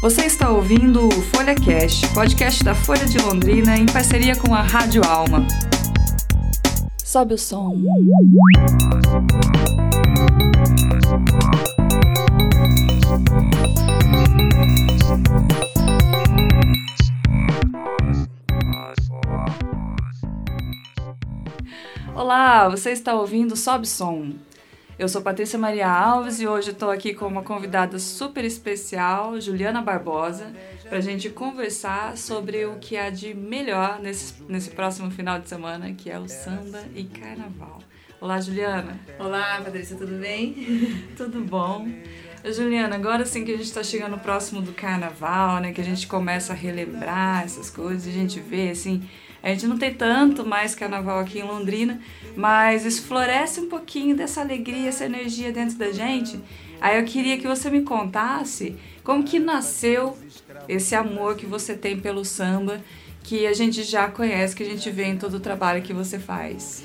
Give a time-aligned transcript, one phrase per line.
[0.00, 4.62] Você está ouvindo o Folha Cash, podcast da Folha de Londrina em parceria com a
[4.62, 5.46] Rádio Alma.
[7.04, 7.76] Sobe o som.
[22.14, 24.32] Olá, você está ouvindo Sobe Som.
[25.00, 29.80] Eu sou Patrícia Maria Alves e hoje estou aqui com uma convidada super especial, Juliana
[29.80, 30.52] Barbosa,
[30.86, 35.48] para a gente conversar sobre o que há de melhor nesse, nesse próximo final de
[35.48, 37.78] semana, que é o samba e carnaval.
[38.20, 39.00] Olá, Juliana.
[39.18, 40.54] Olá, Patrícia, tudo bem?
[41.16, 41.88] tudo bom.
[42.44, 46.06] Juliana, agora sim que a gente está chegando próximo do carnaval, né, que a gente
[46.06, 49.02] começa a relembrar essas coisas, a gente vê assim
[49.42, 52.00] a gente não tem tanto mais carnaval aqui em Londrina,
[52.36, 56.38] mas isso floresce um pouquinho dessa alegria, essa energia dentro da gente.
[56.80, 60.16] Aí eu queria que você me contasse como que nasceu
[60.68, 62.80] esse amor que você tem pelo samba,
[63.22, 66.18] que a gente já conhece, que a gente vê em todo o trabalho que você
[66.18, 66.82] faz.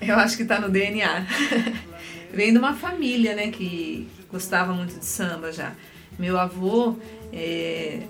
[0.00, 1.26] Eu acho que está no DNA.
[2.32, 5.72] Vem de uma família, né, que gostava muito de samba já.
[6.18, 6.96] Meu avô
[7.32, 8.02] é,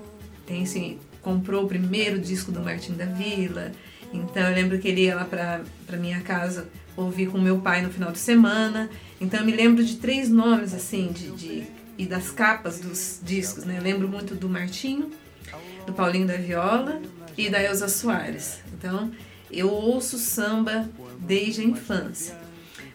[0.47, 3.73] tem assim, comprou o primeiro disco do Martin da Vila.
[4.13, 7.91] Então eu lembro que ele ia lá para minha casa ouvir com meu pai no
[7.91, 8.91] final de semana.
[9.21, 13.65] Então eu me lembro de três nomes assim de, de e das capas dos discos,
[13.65, 13.77] né?
[13.77, 15.11] Eu lembro muito do Martinho,
[15.87, 17.01] do Paulinho da Viola
[17.37, 18.61] e da Elza Soares.
[18.73, 19.13] Então
[19.51, 22.35] eu ouço samba desde a infância.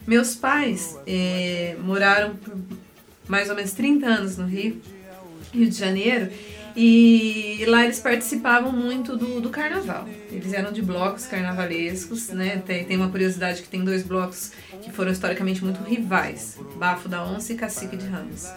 [0.07, 2.57] Meus pais é, moraram por
[3.27, 4.81] mais ou menos 30 anos no Rio,
[5.53, 6.29] Rio de Janeiro,
[6.75, 10.07] e lá eles participavam muito do, do carnaval.
[10.29, 12.61] Eles eram de blocos carnavalescos, né?
[12.65, 17.23] Tem, tem uma curiosidade que tem dois blocos que foram historicamente muito rivais: Bafo da
[17.23, 18.51] Onça e Cacique de Ramos.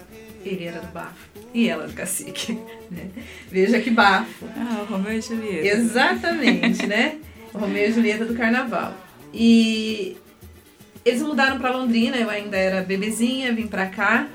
[0.44, 2.58] Ele era do Bafo e ela do Cacique.
[2.90, 3.10] Né?
[3.50, 4.46] Veja que bafo.
[4.56, 5.68] Ah, o Romeu e Julieta.
[5.68, 7.18] Exatamente, né?
[7.52, 8.94] O Romeu e Julieta do carnaval.
[9.32, 10.16] E
[11.04, 14.26] eles mudaram para Londrina, eu ainda era bebezinha, vim para cá.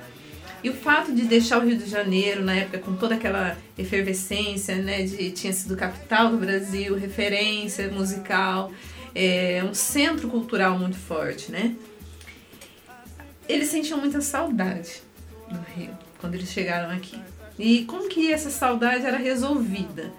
[0.64, 4.76] E o fato de deixar o Rio de Janeiro, na época, com toda aquela efervescência,
[4.78, 8.72] né, de tinha sido capital do Brasil, referência musical,
[9.14, 11.76] é, um centro cultural muito forte, né?
[13.48, 15.02] Eles sentiam muita saudade
[15.50, 17.20] do Rio quando eles chegaram aqui.
[17.60, 20.14] E como que essa saudade era resolvida?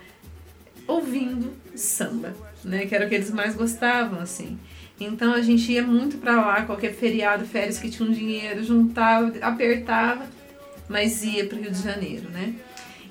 [0.86, 2.84] Ouvindo samba, né?
[2.84, 4.58] Que era o que eles mais gostavam, assim.
[5.00, 9.32] Então a gente ia muito para lá, qualquer feriado, férias que tinha um dinheiro, juntava,
[9.40, 10.26] apertava,
[10.88, 12.54] mas ia para o Rio de Janeiro, né?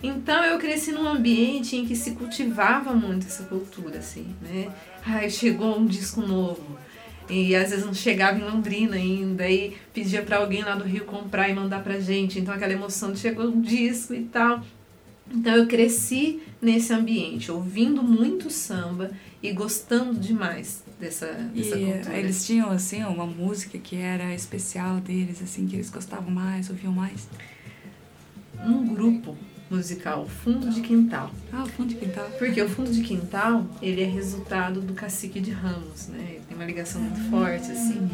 [0.01, 4.69] Então eu cresci num ambiente em que se cultivava muito essa cultura, assim, né?
[5.05, 6.77] Ai, chegou um disco novo.
[7.29, 11.05] E às vezes não chegava em Londrina ainda, e pedia para alguém lá do Rio
[11.05, 12.37] comprar e mandar pra gente.
[12.37, 14.61] Então aquela emoção de chegou um disco e tal.
[15.31, 22.17] Então eu cresci nesse ambiente, ouvindo muito samba e gostando demais dessa, dessa e cultura.
[22.17, 26.91] eles tinham assim uma música que era especial deles, assim que eles gostavam mais, ouviam
[26.91, 27.27] mais
[28.65, 29.37] um grupo
[29.69, 31.31] musical, Fundo de Quintal.
[31.51, 32.29] Ah, o Fundo de Quintal.
[32.37, 36.25] Porque o Fundo de Quintal, ele é resultado do Cacique de Ramos, né?
[36.29, 37.29] Ele tem uma ligação muito ah.
[37.29, 38.09] forte, assim.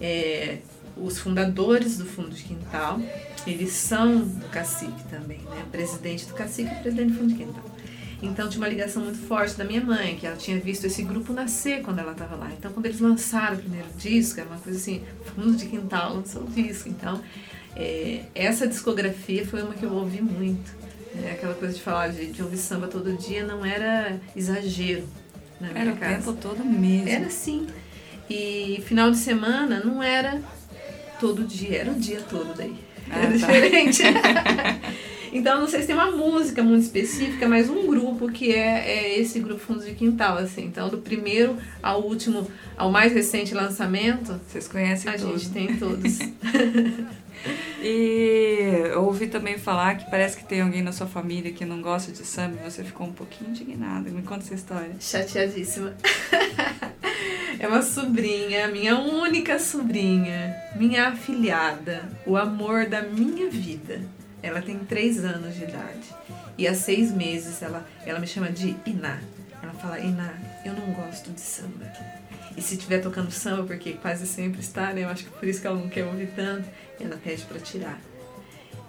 [0.00, 0.58] É,
[0.96, 3.00] os fundadores do Fundo de Quintal,
[3.46, 5.62] eles são do Cacique também, né?
[5.66, 7.64] O presidente do Cacique e o presidente do Fundo de Quintal.
[8.22, 11.32] Então tinha uma ligação muito forte da minha mãe, que ela tinha visto esse grupo
[11.32, 12.52] nascer quando ela estava lá.
[12.56, 15.02] Então quando eles lançaram o primeiro disco, era uma coisa assim,
[15.34, 16.88] Fundo de Quintal lançou o disco.
[16.88, 17.20] Então
[17.76, 20.74] é, essa discografia foi uma que eu ouvi muito.
[21.14, 21.32] Né?
[21.32, 25.06] Aquela coisa de falar de, de ouvir samba todo dia não era exagero
[25.60, 26.04] na minha era casa.
[26.04, 27.08] Era o tempo todo mesmo.
[27.08, 27.66] Era sim.
[28.28, 30.40] E final de semana não era
[31.20, 32.74] todo dia, era o dia todo daí.
[33.10, 33.36] Ah, era tá.
[33.36, 34.02] diferente.
[35.32, 39.18] então não sei se tem uma música muito específica, mas um grupo que é, é
[39.18, 40.64] esse grupo Fundos de Quintal, assim.
[40.66, 44.38] Então do primeiro ao último, ao mais recente lançamento.
[44.46, 45.34] Vocês conhecem a todos.
[45.34, 46.18] A gente tem todos.
[47.82, 51.82] E eu ouvi também falar que parece que tem alguém na sua família que não
[51.82, 54.08] gosta de samba e você ficou um pouquinho indignada.
[54.10, 54.94] Me conta essa história.
[55.00, 55.92] Chateadíssima.
[57.58, 64.00] é uma sobrinha, minha única sobrinha, minha afilhada, o amor da minha vida.
[64.42, 66.14] Ela tem três anos de idade.
[66.58, 69.18] E há seis meses ela, ela me chama de Iná.
[69.62, 70.34] Ela fala, Iná,
[70.64, 71.86] eu não gosto de samba.
[72.56, 75.04] E se estiver tocando samba, porque quase sempre está, né?
[75.04, 76.68] Eu acho que por isso que ela não quer ouvir tanto,
[77.00, 77.98] ela pede para tirar.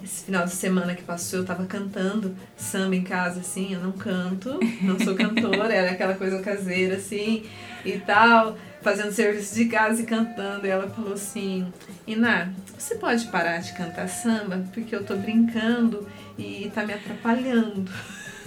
[0.04, 3.94] Esse final de semana que passou, eu tava cantando samba em casa, assim, eu não
[3.94, 7.46] canto, não sou cantora, era aquela coisa caseira, assim,
[7.86, 10.68] e tal, fazendo serviço de casa e cantando.
[10.68, 11.66] E ela falou assim,
[12.06, 14.64] Iná, você pode parar de cantar samba?
[14.74, 16.08] Porque eu tô brincando
[16.38, 17.86] e tá me atrapalhando.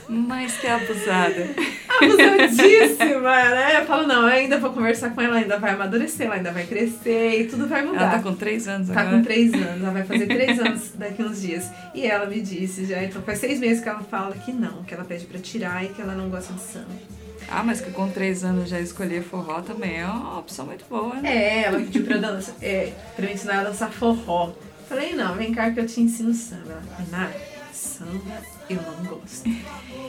[0.08, 1.48] Mas que abusada.
[2.00, 3.80] Abusadíssima, né?
[3.80, 6.64] Eu falo, não, eu ainda vou conversar com ela, ainda vai amadurecer, ela ainda vai
[6.64, 8.02] crescer e tudo vai mudar.
[8.02, 9.16] Ela tá com três anos Tá agora.
[9.16, 11.68] com três anos, ela vai fazer três anos daqui uns dias.
[11.94, 14.94] E ela me disse já, então faz seis meses que ela fala que não, que
[14.94, 16.86] ela pede pra tirar e que ela não gosta de samba.
[17.48, 21.14] Ah, mas que com três anos já escolher forró também é uma opção muito boa,
[21.16, 21.36] né?
[21.36, 24.52] É, ela pediu pra, eu dançar, é, pra eu ensinar a dançar forró.
[24.88, 26.62] Falei, não, vem cá que eu te ensino samba.
[26.70, 27.40] Ela, Renata,
[27.72, 29.48] samba eu não gosto.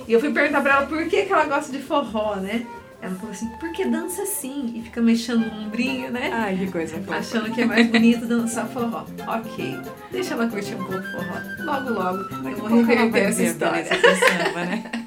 [0.07, 2.65] E eu fui perguntar pra ela por que, que ela gosta de forró, né?
[2.99, 6.31] Ela falou assim, porque dança assim e fica mexendo o ombrinho, né?
[6.33, 7.17] Ai, que coisa boa.
[7.17, 9.05] Achando que é mais bonito dançar forró.
[9.27, 9.79] Ok,
[10.11, 11.39] deixa ela curtir um pouco forró.
[11.59, 13.85] Logo, logo eu vou reverter essa história.
[13.85, 14.91] Samba, né?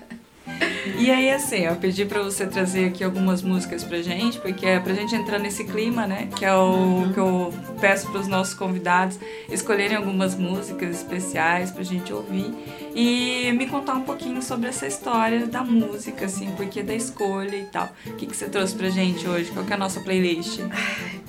[0.99, 4.79] E aí, assim, eu pedi pra você trazer aqui algumas músicas pra gente, porque é
[4.79, 6.29] pra gente entrar nesse clima, né?
[6.37, 9.19] Que é o que eu peço pros nossos convidados
[9.49, 12.53] escolherem algumas músicas especiais pra gente ouvir
[12.95, 17.65] e me contar um pouquinho sobre essa história da música, assim, porque da escolha e
[17.65, 17.89] tal.
[18.07, 19.51] O que, que você trouxe pra gente hoje?
[19.53, 20.61] Qual que é a nossa playlist?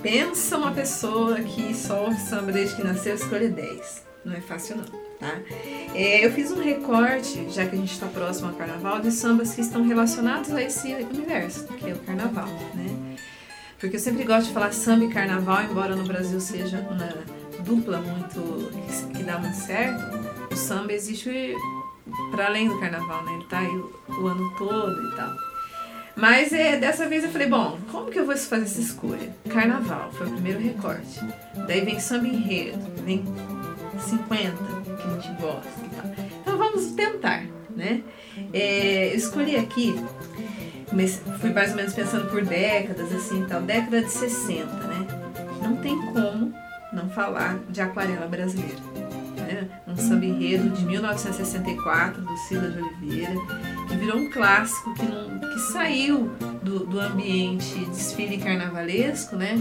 [0.02, 4.06] Pensa uma pessoa que só ouve samba desde que nasceu, escolhe 10.
[4.26, 5.40] Não é fácil não, tá?
[5.94, 9.54] É, eu fiz um recorte, já que a gente está próximo ao carnaval, de sambas
[9.54, 13.16] que estão relacionados a esse universo, que é o carnaval, né?
[13.80, 17.10] Porque eu sempre gosto de falar samba e carnaval, embora no Brasil seja uma
[17.64, 18.72] dupla muito
[19.16, 20.02] que dá muito certo,
[20.52, 21.56] o samba existe
[22.32, 23.34] para além do carnaval, né?
[23.36, 25.34] Ele tá aí o, o ano todo e tal.
[26.16, 29.34] Mas é, dessa vez eu falei, bom, como que eu vou fazer essa escolha?
[29.50, 31.20] Carnaval foi o primeiro recorte.
[31.68, 33.24] Daí vem samba enredo, vem
[34.00, 35.70] 50 que a gente gosta.
[36.42, 37.46] Então vamos tentar,
[37.76, 38.04] né?
[38.54, 39.96] É, eu escolhi aqui,
[41.40, 45.08] fui mais ou menos pensando por décadas, assim, tal, década de 60, né?
[45.62, 46.54] Não tem como
[46.92, 48.82] não falar de aquarela brasileira.
[49.38, 49.68] Né?
[49.88, 53.34] Um samba enredo de 1964, do Cida de Oliveira,
[53.88, 56.30] que virou um clássico que, não, que saiu
[56.62, 59.56] do, do ambiente desfile carnavalesco, né?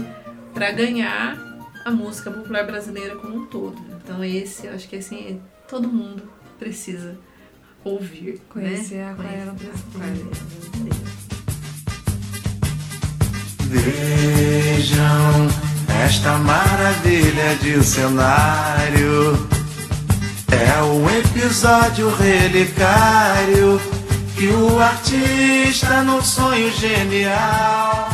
[0.53, 1.37] Para ganhar
[1.85, 3.77] a música popular brasileira como um todo.
[4.03, 6.23] Então esse, eu acho que assim, todo mundo
[6.59, 7.17] precisa
[7.83, 9.05] ouvir, Conhecer né?
[9.05, 10.31] a aquarela brasileira.
[13.67, 15.47] Vejam
[16.03, 19.47] esta maravilha de cenário.
[20.51, 23.79] É um episódio relicário
[24.35, 28.09] que o artista, num sonho genial,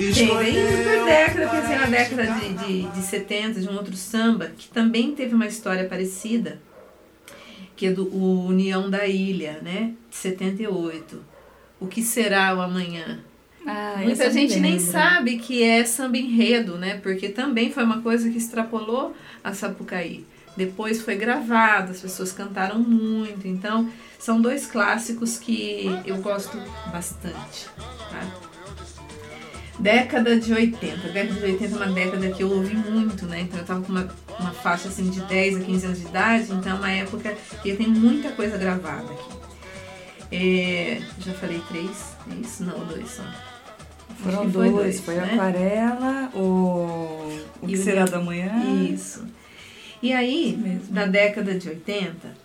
[0.00, 4.50] Bem, daí por década, pensei na década de, de, de 70, de um outro samba,
[4.56, 6.58] que também teve uma história parecida,
[7.76, 9.92] que é do o União da Ilha, né?
[10.08, 11.22] De 78.
[11.78, 13.20] O que será o amanhã?
[13.66, 16.98] Ah, Muita gente nem sabe que é samba enredo, né?
[17.02, 19.14] Porque também foi uma coisa que extrapolou
[19.44, 20.24] a Sapucaí.
[20.56, 23.46] Depois foi gravado, as pessoas cantaram muito.
[23.46, 26.56] Então, são dois clássicos que eu gosto
[26.90, 27.68] bastante.
[28.10, 28.49] Tá?
[29.80, 31.08] Década de 80.
[31.08, 33.40] Década de 80 é uma década que eu ouvi muito, né?
[33.42, 36.52] Então eu tava com uma, uma faixa assim de 10 a 15 anos de idade,
[36.52, 39.40] então é uma época que tem muita coisa gravada aqui.
[40.32, 42.62] É, já falei três, é isso?
[42.62, 43.22] Não, dois só.
[44.22, 45.30] Foram foi dois, foi né?
[45.32, 48.52] Aquarela, o, o que o- será da manhã.
[48.92, 49.24] Isso.
[50.02, 52.36] E aí, na década de 80,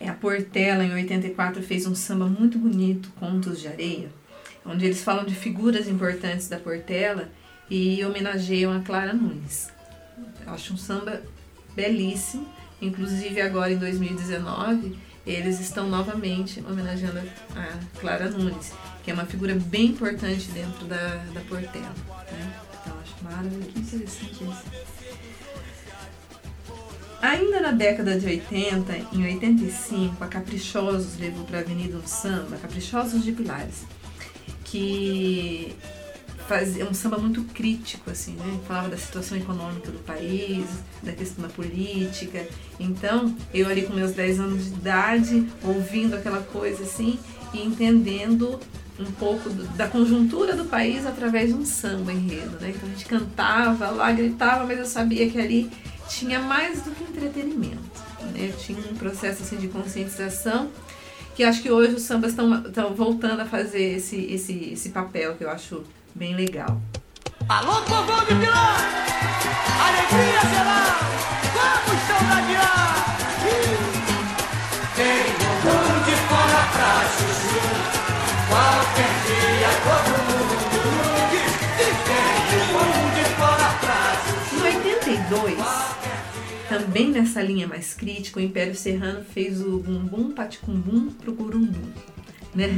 [0.00, 4.08] é, a Portela, em 84, fez um samba muito bonito, Contos de Areia,
[4.64, 7.30] onde eles falam de figuras importantes da Portela
[7.68, 9.70] e homenageiam a Clara Nunes.
[10.44, 11.22] Eu acho um samba
[11.74, 12.46] belíssimo,
[12.80, 17.20] inclusive agora em 2019, eles estão novamente homenageando
[17.54, 18.72] a Clara Nunes,
[19.04, 21.94] que é uma figura bem importante dentro da, da Portela.
[22.32, 22.52] Né?
[22.82, 23.68] Então, acho maravilhoso.
[23.68, 24.90] Que interessante isso.
[27.22, 32.56] Ainda na década de 80, em 85, a Caprichosos levou para a Avenida um samba,
[32.56, 33.84] Caprichosos de Pilares,
[34.70, 35.74] que
[36.46, 38.58] fazia um samba muito crítico, assim, né?
[38.66, 40.66] Falava da situação econômica do país,
[41.02, 42.46] da questão da política.
[42.78, 47.18] Então, eu ali com meus 10 anos de idade, ouvindo aquela coisa assim
[47.54, 48.58] e entendendo
[48.98, 52.72] um pouco da conjuntura do país através de um samba enredo, né?
[52.74, 55.70] Então a gente cantava lá, gritava, mas eu sabia que ali
[56.08, 58.02] tinha mais do que entretenimento,
[58.34, 58.52] né?
[58.58, 60.68] Tinha um processo assim de conscientização
[61.34, 65.44] que acho que hoje os sambas estão voltando a fazer esse, esse, esse papel que
[65.44, 65.84] eu acho
[66.14, 66.80] bem legal.
[67.48, 68.76] Alô, povão de Pilar!
[69.80, 71.00] Alegria será!
[71.54, 72.70] Vamos saudadiar!
[73.00, 73.09] Tem
[86.90, 91.92] bem nessa linha mais crítica, o Império Serrano fez o Bumbum Paticumbum pro Curumbum.
[92.54, 92.68] Né?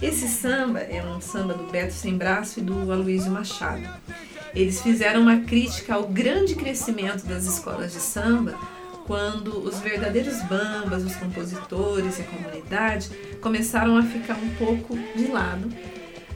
[0.00, 3.82] Esse samba é um samba do Beto Sem Braço e do Aloysio Machado.
[4.54, 8.56] Eles fizeram uma crítica ao grande crescimento das escolas de samba
[9.06, 13.10] quando os verdadeiros bambas, os compositores e a comunidade
[13.40, 15.68] começaram a ficar um pouco de lado,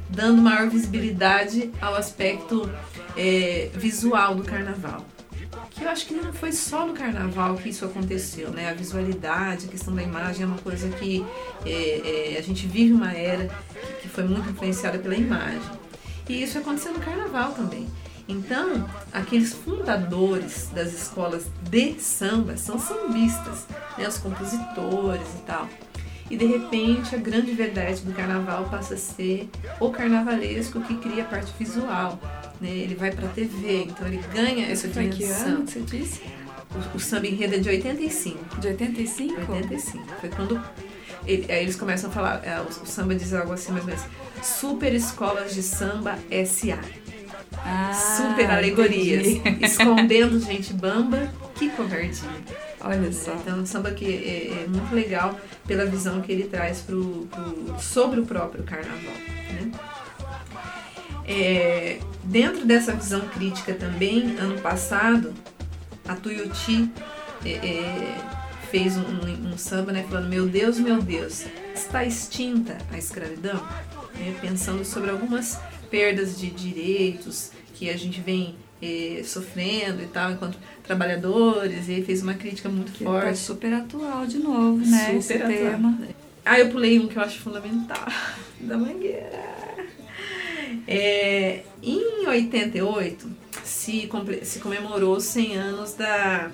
[0.08, 2.68] dando maior visibilidade ao aspecto
[3.16, 5.06] é, visual do carnaval.
[5.82, 8.70] Que eu acho que não foi só no carnaval que isso aconteceu, né?
[8.70, 11.26] A visualidade, a questão da imagem é uma coisa que
[11.66, 13.52] é, é, a gente vive uma era
[14.00, 15.60] que foi muito influenciada pela imagem.
[16.28, 17.88] E isso aconteceu no carnaval também.
[18.28, 23.66] Então, aqueles fundadores das escolas de samba são sambistas,
[23.98, 24.06] né?
[24.06, 25.68] os compositores e tal.
[26.30, 31.24] E de repente a grande verdade do carnaval passa a ser o carnavalesco que cria
[31.24, 32.20] a parte visual.
[32.62, 32.68] Né?
[32.70, 35.46] Ele vai para a TV, então ele ganha essa Foi que dimensão.
[35.48, 36.20] ano que você disse?
[36.94, 38.60] O, o samba enredo é de 85.
[38.60, 39.34] De 85?
[39.52, 40.04] 85.
[40.20, 40.62] Foi quando
[41.26, 43.90] ele- aí eles começam a falar, é, o, o samba diz algo assim mais ou
[43.90, 44.04] menos,
[44.42, 46.78] Super Escolas de Samba S.A.
[47.64, 49.26] Ah, Super alegorias.
[49.26, 49.62] entendi.
[49.66, 52.28] Escondendo gente bamba, que covardia.
[52.80, 53.34] Olha só.
[53.34, 57.76] Então, um samba que é, é muito legal pela visão que ele traz pro, pro-
[57.78, 59.14] sobre o próprio carnaval.
[59.52, 59.70] Né?
[61.26, 65.32] É, dentro dessa visão crítica também, ano passado,
[66.06, 66.90] a Tuiuti
[67.44, 68.18] é, é,
[68.70, 73.62] fez um, um- samba né, falando: Meu Deus, meu Deus, está extinta a escravidão?
[74.14, 75.58] Né, pensando sobre algumas
[75.90, 82.22] perdas de direitos que a gente vem eh, sofrendo e tal, enquanto trabalhadores, e fez
[82.22, 83.26] uma crítica muito Que forte.
[83.26, 85.14] tá super atual de novo, né?
[85.16, 85.70] esse Super atual.
[85.70, 85.98] tema.
[86.44, 88.04] Ah, eu pulei um que eu acho fundamental,
[88.60, 89.61] da Mangueira.
[90.86, 93.30] É, em 88,
[93.64, 94.08] se,
[94.42, 96.50] se comemorou os 100 anos da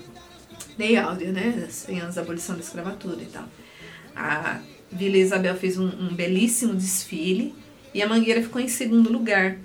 [0.79, 1.67] Lei Áurea, né?
[1.69, 3.45] 100 anos da abolição da escravatura e tal.
[4.15, 7.55] A Vila Isabel fez um, um belíssimo desfile
[7.95, 9.59] e a Mangueira ficou em segundo lugar.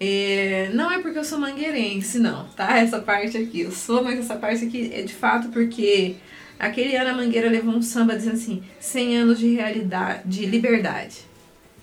[0.00, 2.78] É, não é porque eu sou mangueirense, não, tá?
[2.78, 3.62] Essa parte aqui.
[3.62, 6.14] Eu sou, mas essa parte aqui é de fato porque
[6.58, 11.16] aquele ano a Mangueira levou um samba dizendo assim: 100 anos de realidade, de liberdade.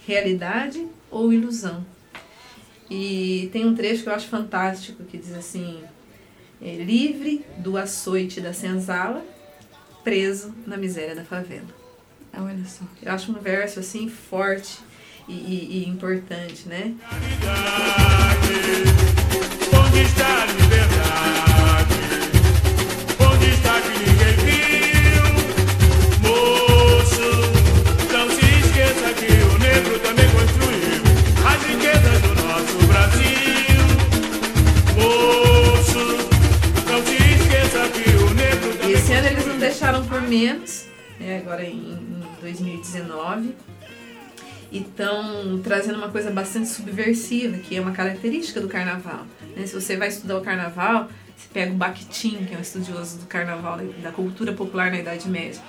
[0.07, 1.85] Realidade ou ilusão?
[2.89, 5.81] E tem um trecho que eu acho fantástico que diz assim:
[6.61, 9.25] é, livre do açoite da senzala,
[10.03, 11.67] preso na miséria da favela.
[12.33, 12.83] Ah, Olha só.
[13.01, 14.77] Eu acho um verso assim forte
[15.27, 16.93] e, e- e importante, né?
[19.73, 21.54] Onde está a liberdade?
[39.85, 40.87] Deixaram por menos,
[41.19, 43.55] né, agora em, em 2019.
[44.71, 49.27] E estão trazendo uma coisa bastante subversiva, que é uma característica do carnaval.
[49.55, 49.67] né?
[49.67, 53.27] Se você vai estudar o carnaval, você pega o Bakhtin, que é um estudioso do
[53.27, 55.61] carnaval, da cultura popular na Idade Média.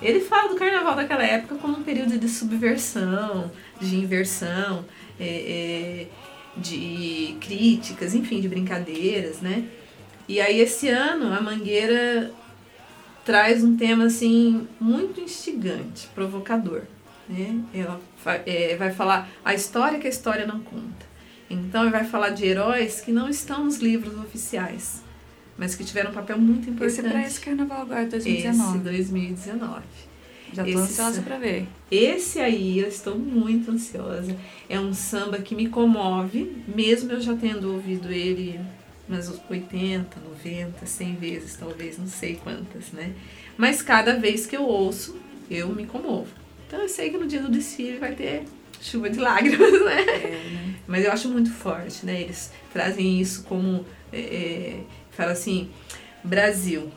[0.00, 3.50] Ele fala do carnaval daquela época como um período de subversão,
[3.80, 4.84] de inversão,
[5.18, 6.06] é, é,
[6.56, 9.64] de críticas, enfim, de brincadeiras, né?
[10.28, 12.32] E aí esse ano a Mangueira
[13.24, 16.82] traz um tema assim muito instigante, provocador.
[17.28, 17.58] Né?
[17.72, 18.00] Ela
[18.46, 21.06] é, vai falar a história que a história não conta.
[21.48, 25.02] Então ele vai falar de heróis que não estão nos livros oficiais,
[25.56, 26.98] mas que tiveram um papel muito importante.
[26.98, 28.78] Esse é pra esse carnaval agora, Esse 2019.
[28.80, 29.82] 2019.
[30.52, 31.66] Já esse ansiosa sa- pra ver.
[31.90, 34.36] Esse aí eu estou muito ansiosa.
[34.68, 38.60] É um samba que me comove, mesmo eu já tendo ouvido ele
[39.08, 43.12] umas 80, 90, 100 vezes, talvez, não sei quantas, né?
[43.56, 45.18] Mas cada vez que eu ouço,
[45.50, 46.28] eu me comovo.
[46.66, 48.44] Então eu sei que no dia do desfile vai ter
[48.80, 50.00] chuva de lágrimas, né?
[50.02, 52.22] É, Mas eu acho muito forte, né?
[52.22, 53.84] Eles trazem isso como.
[54.12, 54.80] É, é,
[55.10, 55.70] fala assim:
[56.22, 56.90] Brasil,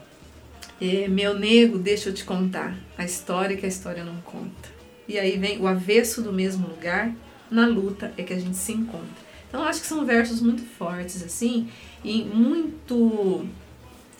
[0.82, 4.78] é, meu nego, deixa eu te contar a história que a história não conta.
[5.08, 7.14] E aí vem o avesso do mesmo lugar,
[7.50, 9.28] na luta é que a gente se encontra.
[9.48, 11.70] Então eu acho que são versos muito fortes, assim,
[12.10, 13.46] e muito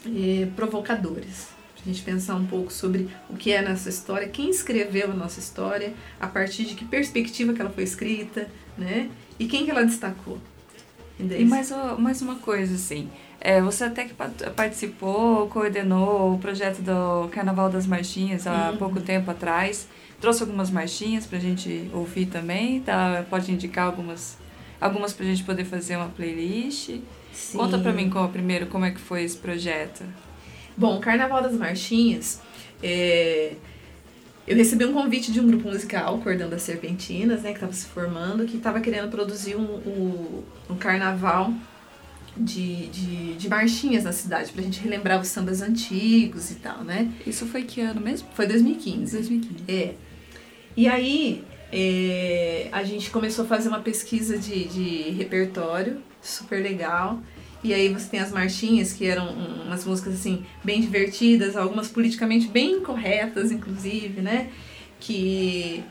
[0.06, 1.48] é, provocadores.
[1.76, 5.14] Pra gente pensar um pouco sobre o que é a nossa história, quem escreveu a
[5.14, 9.10] nossa história, a partir de que perspectiva que ela foi escrita, né?
[9.40, 10.38] E quem que ela destacou.
[11.20, 13.10] E mais, mais uma coisa, assim.
[13.40, 18.78] É, você até que pa- participou, coordenou o projeto do Carnaval das Marchinhas há Uhum.
[18.78, 19.88] pouco tempo atrás.
[20.20, 23.24] Trouxe algumas marchinhas pra gente ouvir também, tá?
[23.30, 24.38] Pode indicar algumas,
[24.82, 27.00] algumas pra gente poder fazer uma playlist.
[27.38, 27.60] Sim.
[27.60, 30.04] Conta pra mim como, primeiro como é que foi esse projeto.
[30.76, 32.42] Bom, o Carnaval das Marchinhas,
[32.82, 33.54] é,
[34.48, 37.86] eu recebi um convite de um grupo musical, Cordão das Serpentinas, né, que estava se
[37.86, 41.54] formando, que estava querendo produzir um, um, um carnaval
[42.36, 47.12] de, de, de marchinhas na cidade, pra gente relembrar os sambas antigos e tal, né?
[47.26, 48.28] Isso foi que ano mesmo?
[48.34, 49.12] Foi 2015.
[49.12, 49.64] 2015.
[49.68, 49.94] É.
[50.76, 57.20] E aí, é, a gente começou a fazer uma pesquisa de, de repertório, super legal.
[57.64, 61.88] E aí você tem as marchinhas, que eram um- umas músicas, assim, bem divertidas, algumas
[61.90, 64.50] politicamente bem incorretas, inclusive, né?
[65.00, 65.84] Que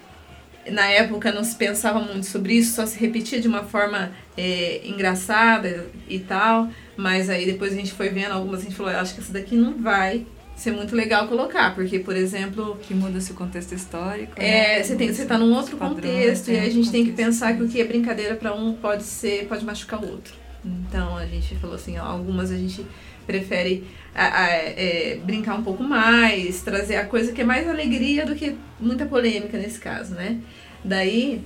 [0.70, 4.82] na época não se pensava muito sobre isso, só se repetia de uma forma é,
[4.86, 6.68] engraçada e tal.
[6.96, 9.32] Mas aí depois a gente foi vendo algumas, a gente falou, "Eu acho que essa
[9.32, 10.26] daqui não vai
[10.56, 14.32] ser muito legal colocar, porque, por exemplo, Que muda-se o contexto histórico.
[14.36, 14.82] é, né?
[14.82, 17.12] você tem, você tá num outro padrões, contexto e é, aí a gente tem que
[17.12, 20.34] pensar que o que é brincadeira pra um pode ser, pode machucar o outro.
[20.64, 22.84] Então a gente falou assim, algumas a gente
[23.26, 28.24] prefere a- a- é, brincar um pouco mais, trazer a coisa que é mais alegria
[28.24, 30.38] do que muita polêmica nesse caso, né?
[30.82, 31.42] Daí,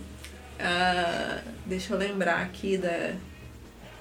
[0.58, 3.12] ah, deixa eu lembrar aqui da,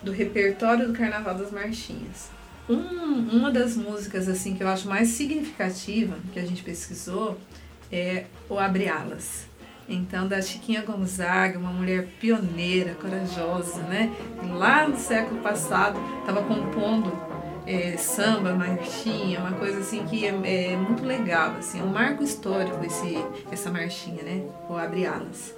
[0.04, 2.30] do repertório do Carnaval das Marchinhas.
[2.69, 7.38] Um- uma das músicas assim que eu acho mais significativa que a gente pesquisou
[7.91, 9.47] é o Abre Alas.
[9.91, 14.11] Então, da Chiquinha Gonzaga, uma mulher pioneira, corajosa, né?
[14.55, 17.11] Lá no século passado, estava compondo
[17.65, 22.23] é, samba, marchinha, uma coisa assim que é, é muito legal, assim, é um marco
[22.23, 23.17] histórico esse,
[23.51, 24.43] essa marchinha, né?
[24.69, 25.55] O Abre Alas.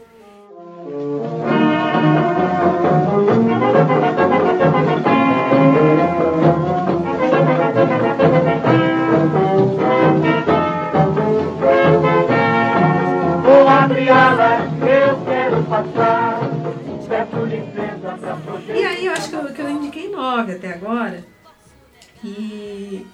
[20.41, 21.23] Nove até agora.
[22.23, 23.05] E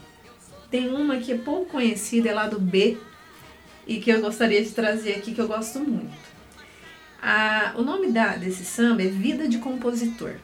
[0.71, 2.97] tem uma que é pouco conhecida, é lá do B,
[3.85, 6.15] e que eu gostaria de trazer aqui, que eu gosto muito.
[7.21, 10.35] A, o nome da, desse samba é Vida de Compositor,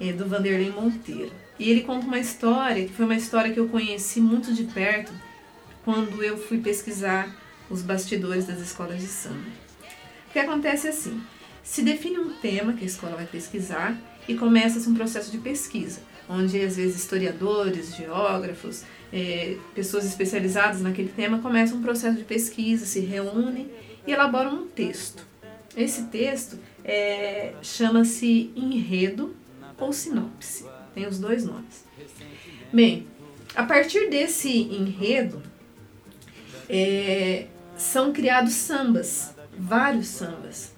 [0.00, 1.32] é do Vanderlei Monteiro.
[1.58, 5.12] E ele conta uma história, que foi uma história que eu conheci muito de perto
[5.84, 7.34] quando eu fui pesquisar
[7.68, 9.50] os bastidores das escolas de samba.
[10.28, 11.20] O que acontece é assim,
[11.62, 13.96] se define um tema que a escola vai pesquisar
[14.28, 21.08] e começa-se um processo de pesquisa, onde às vezes historiadores, geógrafos, eh, pessoas especializadas naquele
[21.08, 23.70] tema começam um processo de pesquisa, se reúnem
[24.06, 25.26] e elaboram um texto.
[25.74, 29.34] Esse texto eh, chama-se enredo
[29.78, 31.84] ou sinopse, tem os dois nomes.
[32.70, 33.06] Bem,
[33.54, 35.42] a partir desse enredo,
[36.68, 37.46] eh,
[37.78, 40.76] são criados sambas, vários sambas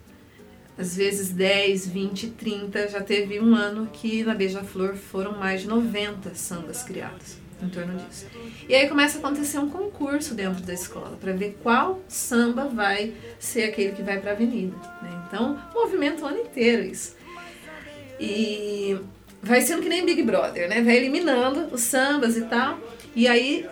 [0.80, 2.88] às vezes 10, 20, 30.
[2.88, 7.94] Já teve um ano que na Beija-Flor foram mais de 90 sambas criados em torno
[7.98, 8.26] disso.
[8.66, 13.12] E aí começa a acontecer um concurso dentro da escola para ver qual samba vai
[13.38, 14.74] ser aquele que vai para a avenida.
[15.02, 15.24] Né?
[15.26, 17.14] Então, movimento o ano inteiro isso.
[18.18, 18.98] E
[19.42, 20.80] vai sendo que nem Big Brother, né?
[20.80, 22.78] Vai eliminando os sambas e tal.
[23.14, 23.66] E aí,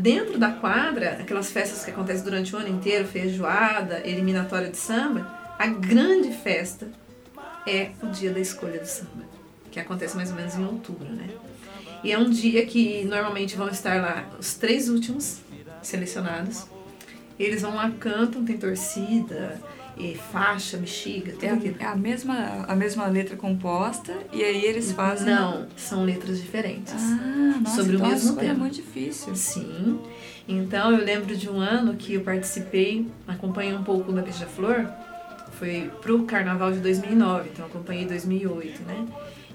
[0.00, 5.35] dentro da quadra, aquelas festas que acontecem durante o ano inteiro, feijoada, eliminatória de samba,
[5.58, 6.88] a grande festa
[7.66, 9.24] é o dia da escolha do samba,
[9.70, 11.28] que acontece mais ou menos em outubro, né?
[12.04, 15.38] E é um dia que normalmente vão estar lá os três últimos
[15.82, 16.66] selecionados.
[17.38, 19.60] Eles vão lá, cantam, tem torcida,
[19.98, 21.76] e faixa, bexiga, tudo É aquilo.
[21.80, 25.26] a, é a mesma, a mesma letra composta e aí eles fazem.
[25.34, 26.92] Não, são letras diferentes.
[26.94, 28.58] Ah, nossa, Sobre o então a mesmo é tema.
[28.58, 29.34] muito difícil.
[29.34, 29.98] Sim.
[30.46, 34.86] Então eu lembro de um ano que eu participei, acompanhei um pouco da Beija-Flor,
[35.58, 39.06] foi pro carnaval de 2009, então acompanhei 2008, né?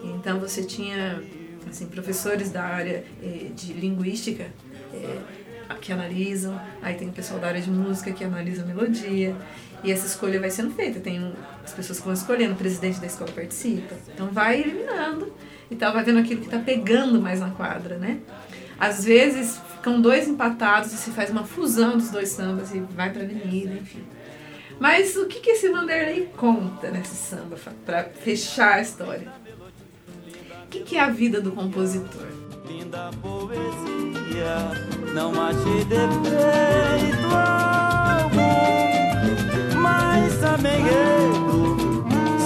[0.03, 1.21] Então você tinha
[1.69, 4.47] assim, professores da área eh, de linguística
[4.93, 5.19] eh,
[5.79, 9.35] que analisam, aí tem o pessoal da área de música que analisa a melodia,
[9.83, 10.99] e essa escolha vai sendo feita.
[10.99, 11.33] Tem
[11.63, 13.95] as pessoas que vão escolhendo, o presidente da escola participa.
[14.13, 15.33] Então vai eliminando
[15.69, 18.19] e tal, vai vendo aquilo que tá pegando mais na quadra, né?
[18.79, 23.11] Às vezes ficam dois empatados e se faz uma fusão dos dois sambas e vai
[23.11, 24.03] pra avenida, enfim.
[24.81, 29.31] Mas o que, que esse Vanderlei conta nesse samba pra fechar a história?
[30.65, 32.25] O que, que é a vida do compositor?
[32.67, 34.71] Linda poesia,
[35.13, 37.27] não achei defeito
[38.25, 38.49] algum,
[39.79, 41.77] mas também erro,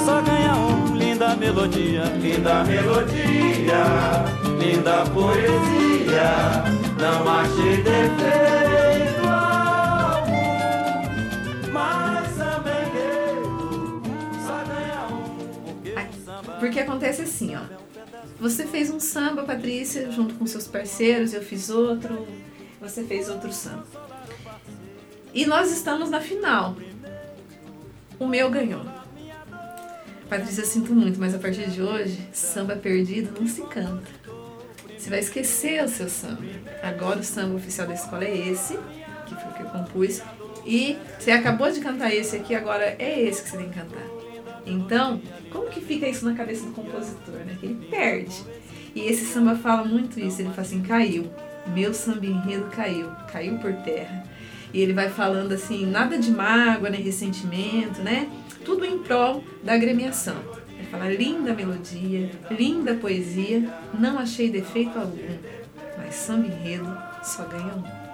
[0.04, 0.94] só ganha um.
[0.94, 3.86] Linda melodia, linda melodia,
[4.60, 6.66] linda poesia,
[7.00, 8.75] não achei defeito
[16.76, 17.62] Porque acontece assim, ó.
[18.38, 22.28] Você fez um samba, Patrícia, junto com seus parceiros, eu fiz outro,
[22.82, 23.86] você fez outro samba.
[25.34, 26.76] E nós estamos na final.
[28.20, 28.86] O meu ganhou.
[30.28, 34.12] Patrícia, sinto muito, mas a partir de hoje, samba perdido não se canta.
[34.98, 36.44] Você vai esquecer o seu samba.
[36.84, 38.78] Agora o samba oficial da escola é esse,
[39.28, 40.22] que foi o que eu compus.
[40.66, 44.04] E você acabou de cantar esse aqui, agora é esse que você tem que cantar.
[44.66, 47.56] Então, como que fica isso na cabeça do compositor, né?
[47.60, 48.44] Que ele perde.
[48.96, 51.30] E esse samba fala muito isso, ele fala assim, caiu.
[51.68, 54.24] Meu samba enredo caiu, caiu por terra.
[54.74, 58.30] E ele vai falando assim, nada de mágoa, nem ressentimento, né?
[58.64, 60.36] Tudo em prol da agremiação.
[60.78, 65.38] Ele fala, linda melodia, linda poesia, não achei defeito algum,
[65.98, 68.05] mas samba enredo só ganha um.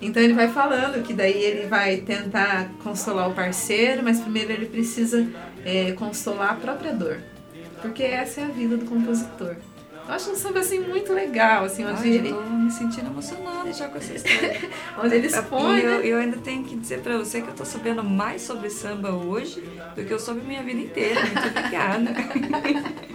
[0.00, 4.66] Então ele vai falando que daí ele vai tentar consolar o parceiro, mas primeiro ele
[4.66, 5.26] precisa
[5.64, 7.18] é, consolar a própria dor.
[7.82, 9.56] Porque essa é a vida do compositor.
[10.08, 12.30] Eu acho um samba assim muito legal, assim, onde Ai, ele.
[12.30, 14.58] eu tô me sentindo emocionada já com essa história.
[15.04, 15.80] Onde ele expõe.
[15.80, 16.06] E eu, né?
[16.06, 19.62] eu ainda tenho que dizer pra você que eu tô sabendo mais sobre samba hoje
[19.94, 21.20] do que eu soube minha vida inteira.
[21.20, 22.10] Muito obrigada.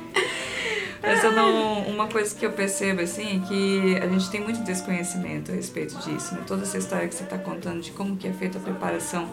[1.23, 4.62] Mas eu não, uma coisa que eu percebo assim é que a gente tem muito
[4.62, 6.43] desconhecimento a respeito disso, né?
[6.45, 9.29] Toda essa história que você está contando de como que é feita a preparação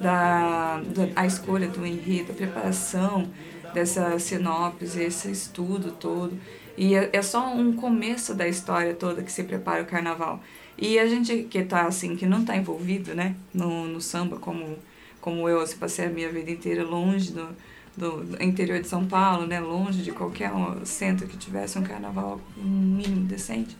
[0.00, 3.28] da, da a escolha do enredo, a preparação
[3.74, 6.32] dessa sinopse, esse estudo todo.
[6.78, 10.40] E é, é só um começo da história toda que se prepara o carnaval.
[10.78, 14.78] E a gente que tá assim, que não tá envolvido, né, no, no samba como
[15.20, 17.48] como eu, assim, passei a minha vida inteira longe do,
[17.96, 20.50] do, interior de São Paulo, né, longe de qualquer
[20.84, 23.76] centro que tivesse um carnaval mínimo decente,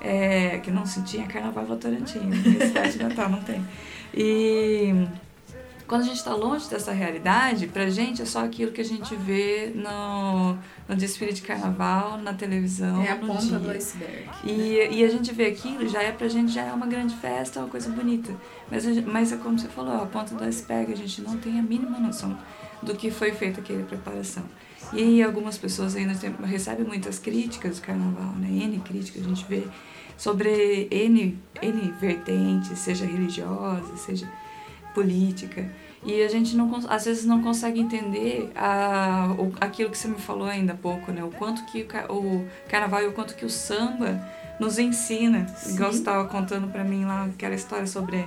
[0.00, 2.30] é, que não se tinha carnaval Votorantim,
[2.60, 3.64] cidade de Natal não tem.
[4.14, 5.06] E
[5.86, 9.14] quando a gente está longe dessa realidade, pra gente é só aquilo que a gente
[9.14, 10.56] vê no,
[10.88, 13.58] no desfile de carnaval, na televisão, É a ponta dia.
[13.58, 14.28] do iceberg.
[14.44, 17.60] E, e a gente vê aquilo, já é pra gente, já é uma grande festa,
[17.60, 18.34] uma coisa bonita.
[18.70, 21.58] Mas, a mas é como você falou, a ponta do iceberg, a gente não tem
[21.58, 22.36] a mínima noção
[22.82, 24.42] do que foi feita aquela preparação.
[24.92, 28.48] E algumas pessoas ainda tem- recebem muitas críticas do carnaval, né?
[28.64, 29.64] N críticas, a gente vê
[30.16, 34.28] sobre N, N vertentes, seja religiosa, seja
[34.96, 35.68] política.
[36.04, 40.16] E a gente não, às vezes não consegue entender a, o, aquilo que você me
[40.18, 41.22] falou ainda há pouco, né?
[41.22, 44.20] O quanto que o, o carnaval e o quanto que o samba
[44.60, 45.46] nos ensina.
[45.66, 48.24] Igual você estava contando pra mim lá aquela história sobre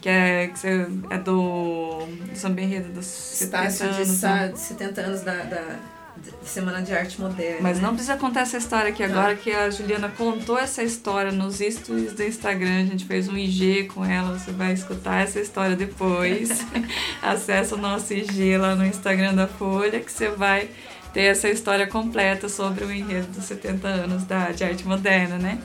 [0.00, 4.34] que é, que você, é do, do samba enredo dos 70 Estácio de anos, sa-
[4.34, 4.48] né?
[4.48, 5.78] de 70 anos da, da
[6.42, 7.58] Semana de Arte Moderna.
[7.60, 7.82] Mas né?
[7.82, 12.12] não precisa contar essa história aqui agora, que a Juliana contou essa história nos stories
[12.12, 12.82] do Instagram.
[12.82, 16.64] A gente fez um IG com ela, você vai escutar essa história depois.
[17.22, 20.68] Acesse o nosso IG lá no Instagram da Folha, que você vai
[21.12, 25.58] ter essa história completa sobre o enredo dos 70 anos da, de arte moderna, né?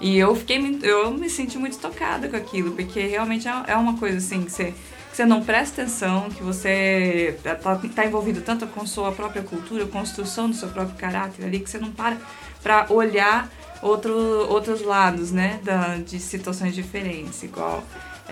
[0.00, 3.76] E eu fiquei, muito- eu me senti muito tocada com aquilo, porque realmente é é
[3.76, 4.72] uma coisa assim que você,
[5.10, 7.56] que você não presta atenção, que você tá,
[7.94, 11.78] tá envolvido tanto com sua própria cultura, construção do seu próprio caráter ali, que você
[11.78, 12.16] não para
[12.62, 13.50] para olhar
[13.82, 14.14] outro,
[14.50, 17.82] outros lados, né, da, de situações diferentes, igual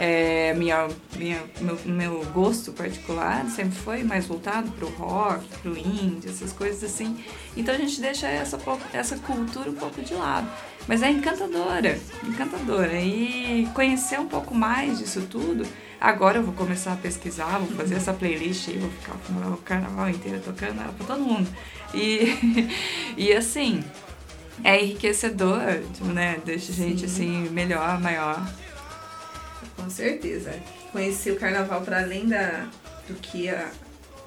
[0.00, 0.86] é, minha,
[1.16, 6.84] minha, meu, meu gosto particular sempre foi mais voltado pro rock, pro indie, essas coisas
[6.84, 7.18] assim.
[7.56, 8.56] Então a gente deixa essa,
[8.92, 10.48] essa cultura um pouco de lado.
[10.86, 12.92] Mas é encantadora, encantadora.
[12.92, 15.66] E conhecer um pouco mais disso tudo.
[16.00, 19.14] Agora eu vou começar a pesquisar, vou fazer essa playlist aí, vou ficar
[19.52, 21.48] o carnaval inteiro tocando ela pra todo mundo.
[21.92, 22.68] E,
[23.18, 23.82] e assim,
[24.62, 25.60] é enriquecedor,
[26.14, 26.40] né?
[26.44, 28.40] Deixa a gente assim melhor, maior.
[29.76, 30.54] Com certeza.
[30.92, 32.68] Conhecer o carnaval para além da,
[33.08, 33.68] do que a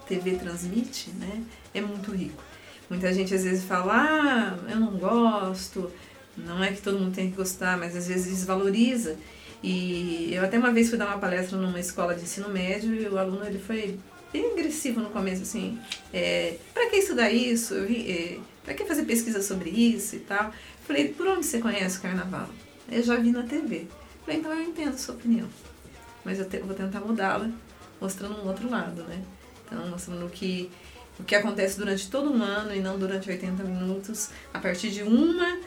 [0.07, 1.41] TV transmite, né?
[1.73, 2.43] É muito rico.
[2.89, 5.89] Muita gente às vezes fala, ah, eu não gosto.
[6.35, 9.17] Não é que todo mundo tem que gostar, mas às vezes desvaloriza.
[9.63, 13.07] E eu até uma vez fui dar uma palestra numa escola de ensino médio e
[13.07, 13.99] o aluno ele foi
[14.33, 15.77] bem agressivo no começo, assim,
[16.13, 17.73] é, para que estudar isso?
[17.73, 20.51] Eu é, pra que fazer pesquisa sobre isso e tal?
[20.87, 22.49] Falei, por onde você conhece o carnaval?
[22.89, 23.87] Eu já vi na TV.
[24.25, 25.47] Falei, então eu entendo sua opinião.
[26.23, 27.49] Mas eu te- vou tentar mudá-la,
[27.99, 29.21] mostrando um outro lado, né?
[29.65, 30.69] Então, mostrando que
[31.19, 35.03] o que acontece durante todo um ano e não durante 80 minutos, a partir de
[35.03, 35.59] uma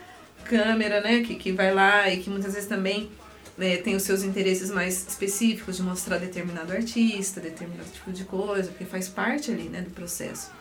[0.43, 3.09] câmera, né, que, que vai lá e que muitas vezes também
[3.57, 8.69] né, tem os seus interesses mais específicos de mostrar determinado artista, determinado tipo de coisa,
[8.69, 10.51] porque faz parte ali, né, do processo.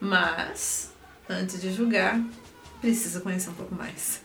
[0.00, 0.90] Mas,
[1.28, 2.20] antes de julgar,
[2.80, 4.20] precisa conhecer um pouco mais.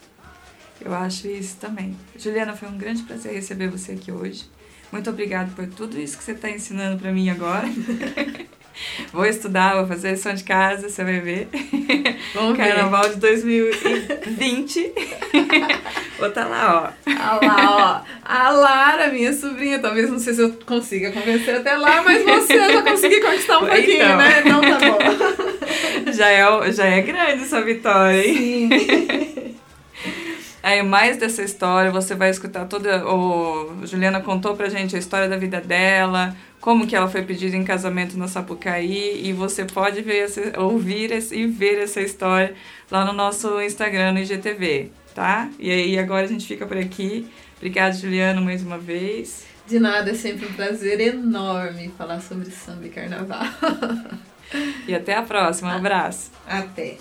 [0.82, 1.96] Eu acho isso também.
[2.18, 4.50] Juliana, foi um grande prazer receber você aqui hoje.
[4.92, 7.68] Muito obrigada por tudo isso que você está ensinando para mim agora.
[9.14, 11.48] Vou estudar, vou fazer lição de casa, você vai ver.
[12.34, 12.68] Vamos ver.
[12.68, 14.92] Carnaval de 2020.
[16.20, 17.12] vou estar lá, ó.
[17.20, 18.18] Ah lá, ó.
[18.26, 22.72] A Lara, minha sobrinha, talvez não sei se eu consiga convencer até lá, mas você
[22.74, 24.18] já consegui conquistar um pouquinho, Então.
[24.18, 24.44] né?
[24.46, 26.12] Então tá bom.
[26.14, 28.70] Já é, já é grande essa vitória, hein?
[28.70, 29.37] Sim.
[30.68, 33.08] Aí, mais dessa história, você vai escutar toda.
[33.08, 37.56] O Juliana contou pra gente a história da vida dela, como que ela foi pedida
[37.56, 42.54] em casamento na Sapucaí, e você pode ver essa- ouvir esse- e ver essa história
[42.92, 45.50] lá no nosso Instagram, no IGTV, tá?
[45.58, 47.26] E aí, agora a gente fica por aqui.
[47.56, 49.46] Obrigada, Juliana, mais uma vez.
[49.66, 53.40] De nada, é sempre um prazer enorme falar sobre samba e carnaval.
[54.86, 55.72] E até a próxima.
[55.74, 56.30] Um abraço.
[56.46, 56.98] Até.